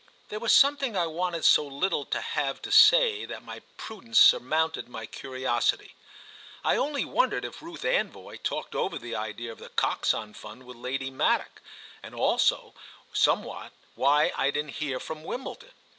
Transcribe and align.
There 0.29 0.39
was 0.39 0.51
something 0.51 0.97
I 0.97 1.05
wanted 1.05 1.45
so 1.45 1.63
little 1.63 2.05
to 2.05 2.21
have 2.21 2.59
to 2.63 2.71
say 2.71 3.23
that 3.25 3.43
my 3.43 3.61
prudence 3.77 4.17
surmounted 4.17 4.89
my 4.89 5.05
curiosity. 5.05 5.93
I 6.65 6.75
only 6.75 7.05
wondered 7.05 7.45
if 7.45 7.61
Ruth 7.61 7.83
Anvoy 7.85 8.41
talked 8.41 8.73
over 8.73 8.97
the 8.97 9.15
idea 9.15 9.51
of 9.51 9.59
The 9.59 9.69
Coxon 9.69 10.33
Fund 10.33 10.65
with 10.65 10.77
Lady 10.77 11.11
Maddock, 11.11 11.61
and 12.01 12.15
also 12.15 12.73
somewhat 13.13 13.73
why 13.93 14.33
I 14.35 14.49
didn't 14.49 14.71
hear 14.77 14.99
from 14.99 15.23
Wimbledon. 15.23 15.69